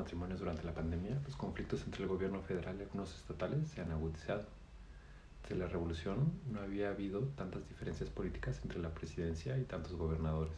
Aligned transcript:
matrimonios 0.00 0.40
durante 0.40 0.64
la 0.64 0.72
pandemia, 0.72 1.20
los 1.26 1.36
conflictos 1.36 1.82
entre 1.84 2.04
el 2.04 2.08
gobierno 2.08 2.40
federal 2.40 2.74
y 2.78 2.82
algunos 2.82 3.14
estatales 3.14 3.68
se 3.68 3.82
han 3.82 3.92
agudizado. 3.92 4.46
Desde 5.42 5.56
la 5.56 5.66
revolución 5.66 6.32
no 6.50 6.60
había 6.60 6.88
habido 6.88 7.20
tantas 7.36 7.68
diferencias 7.68 8.08
políticas 8.08 8.60
entre 8.62 8.78
la 8.78 8.94
presidencia 8.94 9.58
y 9.58 9.64
tantos 9.64 9.92
gobernadores. 9.92 10.56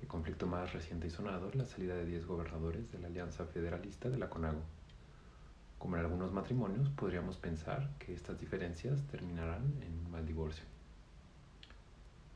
El 0.00 0.08
conflicto 0.08 0.46
más 0.46 0.72
reciente 0.72 1.08
y 1.08 1.10
sonado 1.10 1.50
es 1.50 1.54
la 1.54 1.66
salida 1.66 1.94
de 1.94 2.06
10 2.06 2.26
gobernadores 2.26 2.90
de 2.90 2.98
la 2.98 3.08
Alianza 3.08 3.44
Federalista 3.44 4.08
de 4.08 4.16
la 4.16 4.30
CONAGO. 4.30 4.62
Como 5.78 5.96
en 5.96 6.02
algunos 6.02 6.32
matrimonios, 6.32 6.88
podríamos 6.90 7.36
pensar 7.36 7.90
que 7.98 8.14
estas 8.14 8.40
diferencias 8.40 9.02
terminarán 9.08 9.64
en 9.82 9.98
un 9.98 10.10
mal 10.10 10.24
divorcio. 10.24 10.64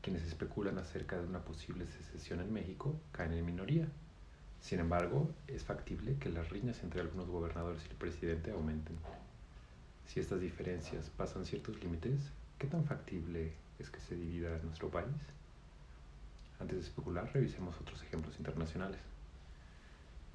Quienes 0.03 0.21
especulan 0.21 0.77
acerca 0.77 1.17
de 1.17 1.25
una 1.25 1.39
posible 1.39 1.87
secesión 1.87 2.41
en 2.41 2.53
México 2.53 2.95
caen 3.11 3.33
en 3.33 3.45
minoría. 3.45 3.87
Sin 4.65 4.79
embargo, 4.79 5.29
es 5.45 5.63
factible 5.63 6.15
que 6.17 6.29
las 6.29 6.49
riñas 6.49 6.81
entre 6.81 6.99
algunos 6.99 7.27
gobernadores 7.27 7.83
y 7.85 7.91
el 7.91 7.97
presidente 7.97 8.49
aumenten. 8.49 8.97
Si 10.07 10.19
estas 10.19 10.41
diferencias 10.41 11.11
pasan 11.11 11.45
ciertos 11.45 11.79
límites, 11.83 12.19
¿qué 12.57 12.65
tan 12.65 12.83
factible 12.83 13.51
es 13.77 13.91
que 13.91 13.99
se 13.99 14.15
divida 14.15 14.57
nuestro 14.63 14.89
país? 14.89 15.13
Antes 16.59 16.77
de 16.77 16.83
especular, 16.83 17.31
revisemos 17.31 17.79
otros 17.79 18.01
ejemplos 18.01 18.39
internacionales. 18.39 18.97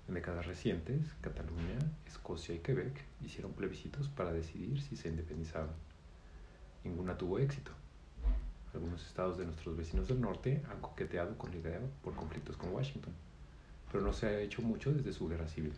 En 0.07 0.15
décadas 0.15 0.47
recientes, 0.47 1.01
Cataluña, 1.23 1.81
Escocia 2.07 2.55
y 2.55 2.61
Quebec 2.61 3.03
hicieron 3.25 3.53
plebiscitos 3.53 4.09
para 4.09 4.33
decidir 4.33 4.81
si 4.81 4.95
se 4.95 5.09
independizaban. 5.09 5.75
Ninguna 6.85 7.19
tuvo 7.19 7.41
éxito. 7.41 7.73
Algunos 8.75 9.05
estados 9.05 9.39
de 9.39 9.47
nuestros 9.47 9.77
vecinos 9.77 10.07
del 10.07 10.21
norte 10.21 10.63
han 10.71 10.81
coqueteado 10.81 11.37
con 11.37 11.51
la 11.51 11.57
idea 11.57 11.81
por 12.05 12.15
conflictos 12.15 12.57
con 12.57 12.73
Washington, 12.73 13.13
pero 13.91 14.05
no 14.05 14.13
se 14.13 14.27
ha 14.27 14.41
hecho 14.41 14.63
mucho 14.63 14.93
desde 14.93 15.13
su 15.13 15.29
guerra 15.29 15.49
civil. 15.49 15.73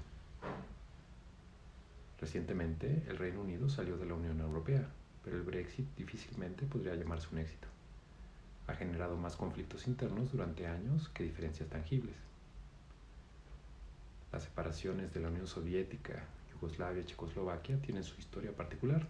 Recientemente, 2.20 3.02
el 3.08 3.18
Reino 3.18 3.40
Unido 3.40 3.68
salió 3.68 3.96
de 3.96 4.06
la 4.06 4.14
Unión 4.14 4.40
Europea, 4.40 4.86
pero 5.24 5.36
el 5.36 5.42
Brexit 5.42 5.86
difícilmente 5.96 6.66
podría 6.66 6.94
llamarse 6.94 7.28
un 7.32 7.38
éxito. 7.38 7.68
Ha 8.68 8.74
generado 8.74 9.16
más 9.16 9.34
conflictos 9.34 9.88
internos 9.88 10.30
durante 10.30 10.66
años 10.66 11.08
que 11.08 11.24
diferencias 11.24 11.68
tangibles. 11.68 12.14
Las 14.32 14.44
separaciones 14.44 15.12
de 15.12 15.20
la 15.20 15.28
Unión 15.28 15.46
Soviética, 15.46 16.24
Yugoslavia 16.52 17.02
y 17.02 17.06
Checoslovaquia 17.06 17.82
tienen 17.82 18.04
su 18.04 18.18
historia 18.20 18.54
particular, 18.54 19.06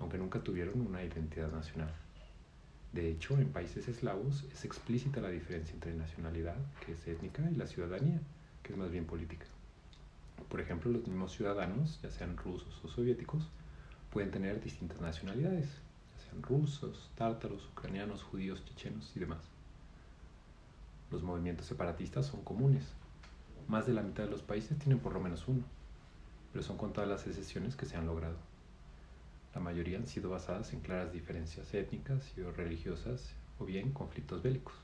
aunque 0.00 0.18
nunca 0.18 0.40
tuvieron 0.40 0.80
una 0.80 1.02
identidad 1.04 1.50
nacional. 1.52 1.94
De 2.92 3.10
hecho, 3.10 3.38
en 3.38 3.48
países 3.48 3.88
eslavos 3.88 4.44
es 4.52 4.66
explícita 4.66 5.22
la 5.22 5.30
diferencia 5.30 5.72
entre 5.72 5.94
nacionalidad, 5.94 6.56
que 6.84 6.92
es 6.92 7.08
étnica, 7.08 7.42
y 7.50 7.54
la 7.54 7.66
ciudadanía, 7.66 8.20
que 8.62 8.72
es 8.72 8.78
más 8.78 8.90
bien 8.90 9.06
política. 9.06 9.46
Por 10.50 10.60
ejemplo, 10.60 10.90
los 10.90 11.06
mismos 11.06 11.32
ciudadanos, 11.32 11.98
ya 12.02 12.10
sean 12.10 12.36
rusos 12.36 12.84
o 12.84 12.88
soviéticos, 12.88 13.48
pueden 14.12 14.30
tener 14.30 14.62
distintas 14.62 15.00
nacionalidades, 15.00 15.68
ya 15.68 16.24
sean 16.24 16.42
rusos, 16.42 17.10
tártaros, 17.16 17.66
ucranianos, 17.72 18.22
judíos, 18.22 18.62
chechenos 18.66 19.10
y 19.16 19.20
demás. 19.20 19.40
Los 21.10 21.22
movimientos 21.22 21.66
separatistas 21.66 22.26
son 22.26 22.42
comunes. 22.42 22.84
Más 23.68 23.86
de 23.86 23.94
la 23.94 24.02
mitad 24.02 24.24
de 24.24 24.30
los 24.30 24.42
países 24.42 24.78
tienen 24.78 24.98
por 24.98 25.14
lo 25.14 25.20
menos 25.20 25.48
uno, 25.48 25.62
pero 26.52 26.62
son 26.62 26.76
contadas 26.76 27.08
las 27.08 27.26
excepciones 27.26 27.74
que 27.74 27.86
se 27.86 27.96
han 27.96 28.04
logrado. 28.04 28.36
La 29.54 29.60
mayoría 29.60 29.98
han 29.98 30.06
sido 30.06 30.30
basadas 30.30 30.72
en 30.72 30.80
claras 30.80 31.12
diferencias 31.12 31.74
étnicas 31.74 32.32
y 32.36 32.40
o 32.40 32.52
religiosas 32.52 33.34
o 33.58 33.64
bien 33.66 33.92
conflictos 33.92 34.42
bélicos. 34.42 34.74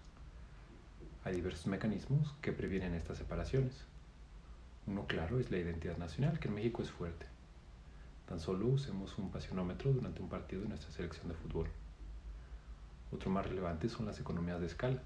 Hay 1.25 1.36
diversos 1.36 1.66
mecanismos 1.66 2.34
que 2.42 2.52
previenen 2.52 2.94
estas 2.94 3.19
separaciones. 3.19 3.84
Uno 4.86 5.06
claro 5.06 5.41
es 5.41 5.50
la 5.50 5.58
identidad 5.58 5.97
nacional, 5.97 6.38
que 6.38 6.48
en 6.48 6.55
México 6.55 6.83
es 6.83 6.91
fuerte. 6.91 7.27
Tan 8.28 8.41
solo 8.41 8.66
usemos 8.66 9.16
un 9.16 9.30
pasionómetro 9.30 9.92
durante 9.92 10.20
un 10.20 10.28
partido 10.28 10.62
de 10.62 10.69
nuestra 10.69 10.91
selección 10.91 11.28
de 11.28 11.34
fútbol. 11.34 11.69
Otro 13.10 13.31
más 13.31 13.47
relevante 13.47 13.88
son 13.88 14.04
las 14.04 14.20
economías 14.20 14.60
de 14.60 14.66
escala. 14.66 15.03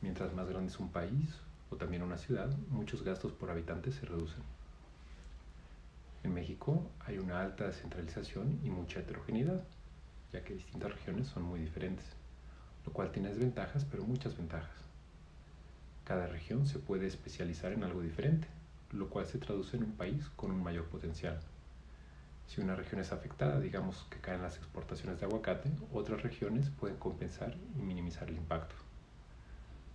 Mientras 0.00 0.32
más 0.34 0.48
grande 0.48 0.72
es 0.72 0.80
un 0.80 0.90
país 0.90 1.28
o 1.70 1.76
también 1.76 2.02
una 2.02 2.16
ciudad, 2.16 2.50
muchos 2.70 3.02
gastos 3.02 3.32
por 3.32 3.50
habitante 3.50 3.92
se 3.92 4.06
reducen. 4.06 4.42
En 6.24 6.32
México 6.32 6.90
hay 7.06 7.18
una 7.18 7.42
alta 7.42 7.66
descentralización 7.66 8.58
y 8.64 8.70
mucha 8.70 9.00
heterogeneidad, 9.00 9.62
ya 10.32 10.42
que 10.42 10.54
distintas 10.54 10.90
regiones 10.90 11.28
son 11.28 11.42
muy 11.42 11.60
diferentes, 11.60 12.06
lo 12.86 12.94
cual 12.94 13.12
tiene 13.12 13.28
desventajas, 13.28 13.84
pero 13.84 14.04
muchas 14.04 14.34
ventajas. 14.36 14.74
Cada 16.04 16.26
región 16.26 16.66
se 16.66 16.78
puede 16.78 17.06
especializar 17.06 17.72
en 17.72 17.84
algo 17.84 18.00
diferente, 18.00 18.48
lo 18.92 19.10
cual 19.10 19.26
se 19.26 19.38
traduce 19.38 19.76
en 19.76 19.84
un 19.84 19.92
país 19.92 20.26
con 20.34 20.50
un 20.50 20.62
mayor 20.62 20.86
potencial. 20.86 21.38
Si 22.46 22.62
una 22.62 22.74
región 22.74 23.02
es 23.02 23.12
afectada, 23.12 23.60
digamos 23.60 24.06
que 24.10 24.18
caen 24.18 24.40
las 24.42 24.56
exportaciones 24.56 25.20
de 25.20 25.26
aguacate, 25.26 25.70
otras 25.92 26.22
regiones 26.22 26.70
pueden 26.70 26.96
compensar 26.96 27.54
y 27.78 27.82
minimizar 27.82 28.30
el 28.30 28.36
impacto. 28.36 28.74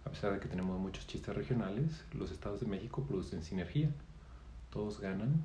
A 0.05 0.11
pesar 0.11 0.33
de 0.33 0.39
que 0.39 0.47
tenemos 0.47 0.79
muchos 0.79 1.07
chistes 1.07 1.35
regionales, 1.35 2.03
los 2.13 2.31
estados 2.31 2.59
de 2.59 2.67
México 2.67 3.03
producen 3.03 3.43
sinergia. 3.43 3.89
Todos 4.71 4.99
ganan 4.99 5.43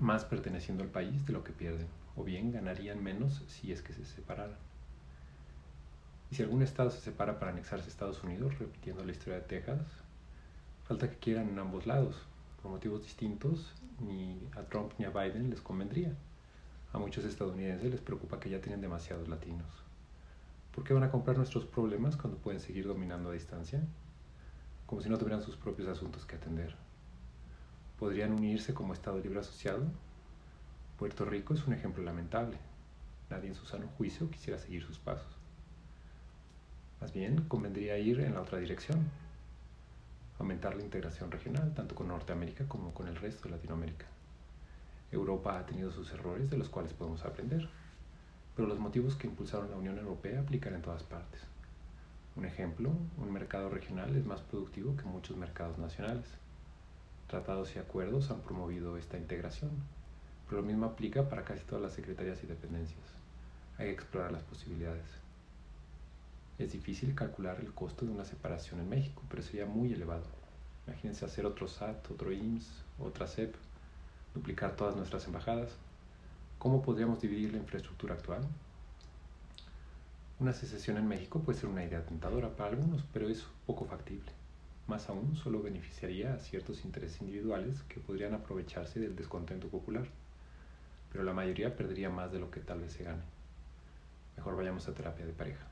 más 0.00 0.24
perteneciendo 0.24 0.82
al 0.82 0.90
país 0.90 1.26
de 1.26 1.32
lo 1.32 1.44
que 1.44 1.52
pierden, 1.52 1.86
o 2.16 2.24
bien 2.24 2.52
ganarían 2.52 3.02
menos 3.02 3.42
si 3.48 3.70
es 3.70 3.82
que 3.82 3.92
se 3.92 4.04
separaran. 4.04 4.56
Y 6.30 6.36
si 6.36 6.42
algún 6.42 6.62
estado 6.62 6.90
se 6.90 7.00
separa 7.00 7.38
para 7.38 7.50
anexarse 7.50 7.86
a 7.86 7.88
Estados 7.88 8.22
Unidos, 8.22 8.58
repitiendo 8.58 9.04
la 9.04 9.12
historia 9.12 9.40
de 9.40 9.46
Texas, 9.46 9.80
falta 10.86 11.10
que 11.10 11.18
quieran 11.18 11.48
en 11.48 11.58
ambos 11.58 11.86
lados. 11.86 12.16
Por 12.62 12.70
motivos 12.70 13.02
distintos, 13.02 13.72
ni 14.00 14.40
a 14.56 14.62
Trump 14.62 14.92
ni 14.98 15.04
a 15.04 15.10
Biden 15.10 15.50
les 15.50 15.60
convendría. 15.60 16.14
A 16.92 16.98
muchos 16.98 17.24
estadounidenses 17.24 17.90
les 17.90 18.00
preocupa 18.00 18.40
que 18.40 18.50
ya 18.50 18.60
tienen 18.60 18.80
demasiados 18.80 19.28
latinos. 19.28 19.68
¿Por 20.74 20.84
qué 20.84 20.94
van 20.94 21.02
a 21.02 21.10
comprar 21.10 21.36
nuestros 21.36 21.64
problemas 21.64 22.16
cuando 22.16 22.38
pueden 22.38 22.60
seguir 22.60 22.86
dominando 22.86 23.30
a 23.30 23.32
distancia? 23.32 23.82
Como 24.86 25.00
si 25.02 25.08
no 25.08 25.18
tuvieran 25.18 25.42
sus 25.42 25.56
propios 25.56 25.88
asuntos 25.88 26.24
que 26.24 26.36
atender. 26.36 26.74
¿Podrían 28.00 28.32
unirse 28.32 28.72
como 28.72 28.94
Estado 28.94 29.18
libre 29.18 29.40
asociado? 29.40 29.82
Puerto 30.98 31.26
Rico 31.26 31.52
es 31.52 31.66
un 31.66 31.74
ejemplo 31.74 32.02
lamentable. 32.02 32.56
Nadie 33.28 33.48
en 33.48 33.54
su 33.54 33.66
sano 33.66 33.88
juicio 33.98 34.30
quisiera 34.30 34.58
seguir 34.58 34.82
sus 34.82 34.98
pasos. 34.98 35.36
Más 36.98 37.12
bien, 37.12 37.42
convendría 37.42 37.98
ir 37.98 38.20
en 38.20 38.32
la 38.32 38.40
otra 38.40 38.58
dirección. 38.58 39.10
Aumentar 40.38 40.76
la 40.76 40.82
integración 40.82 41.30
regional, 41.30 41.74
tanto 41.74 41.94
con 41.94 42.08
Norteamérica 42.08 42.66
como 42.66 42.94
con 42.94 43.06
el 43.06 43.16
resto 43.16 43.44
de 43.44 43.56
Latinoamérica. 43.56 44.06
Europa 45.12 45.58
ha 45.58 45.66
tenido 45.66 45.92
sus 45.92 46.10
errores 46.10 46.48
de 46.48 46.56
los 46.56 46.70
cuales 46.70 46.94
podemos 46.94 47.26
aprender, 47.26 47.68
pero 48.56 48.66
los 48.66 48.78
motivos 48.78 49.14
que 49.14 49.26
impulsaron 49.26 49.70
la 49.70 49.76
Unión 49.76 49.98
Europea 49.98 50.40
aplican 50.40 50.74
en 50.74 50.80
todas 50.80 51.02
partes. 51.02 51.42
Un 52.34 52.46
ejemplo, 52.46 52.92
un 53.18 53.30
mercado 53.30 53.68
regional 53.68 54.16
es 54.16 54.24
más 54.24 54.40
productivo 54.40 54.96
que 54.96 55.04
muchos 55.04 55.36
mercados 55.36 55.76
nacionales 55.76 56.24
tratados 57.30 57.76
y 57.76 57.78
acuerdos 57.78 58.32
han 58.32 58.40
promovido 58.40 58.96
esta 58.96 59.16
integración, 59.16 59.70
pero 60.48 60.62
lo 60.62 60.66
mismo 60.66 60.86
aplica 60.86 61.28
para 61.28 61.44
casi 61.44 61.62
todas 61.62 61.80
las 61.80 61.92
secretarías 61.92 62.42
y 62.42 62.48
dependencias. 62.48 63.06
Hay 63.78 63.86
que 63.86 63.92
explorar 63.92 64.32
las 64.32 64.42
posibilidades. 64.42 65.06
Es 66.58 66.72
difícil 66.72 67.14
calcular 67.14 67.60
el 67.60 67.72
costo 67.72 68.04
de 68.04 68.10
una 68.10 68.24
separación 68.24 68.80
en 68.80 68.88
México, 68.88 69.22
pero 69.30 69.44
sería 69.44 69.64
muy 69.64 69.92
elevado. 69.92 70.24
Imagínense 70.88 71.24
hacer 71.24 71.46
otro 71.46 71.68
SAT, 71.68 72.10
otro 72.10 72.32
IMSS, 72.32 72.66
otra 72.98 73.28
CEP, 73.28 73.54
duplicar 74.34 74.74
todas 74.74 74.96
nuestras 74.96 75.24
embajadas. 75.26 75.70
¿Cómo 76.58 76.82
podríamos 76.82 77.20
dividir 77.20 77.52
la 77.52 77.58
infraestructura 77.58 78.14
actual? 78.14 78.42
Una 80.40 80.52
secesión 80.52 80.96
en 80.96 81.06
México 81.06 81.38
puede 81.38 81.60
ser 81.60 81.68
una 81.68 81.84
idea 81.84 82.04
tentadora 82.04 82.48
para 82.48 82.70
algunos, 82.70 83.04
pero 83.12 83.28
es 83.28 83.46
poco 83.66 83.84
factible. 83.84 84.32
Más 84.90 85.08
aún, 85.08 85.36
solo 85.36 85.62
beneficiaría 85.62 86.34
a 86.34 86.40
ciertos 86.40 86.84
intereses 86.84 87.20
individuales 87.20 87.80
que 87.84 88.00
podrían 88.00 88.34
aprovecharse 88.34 88.98
del 88.98 89.14
descontento 89.14 89.68
popular, 89.68 90.04
pero 91.12 91.22
la 91.22 91.32
mayoría 91.32 91.76
perdería 91.76 92.10
más 92.10 92.32
de 92.32 92.40
lo 92.40 92.50
que 92.50 92.58
tal 92.58 92.80
vez 92.80 92.94
se 92.94 93.04
gane. 93.04 93.22
Mejor 94.36 94.56
vayamos 94.56 94.88
a 94.88 94.92
terapia 94.92 95.24
de 95.24 95.32
pareja. 95.32 95.64